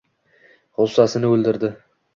[0.79, 1.75] G’ussasini o’ldirdi.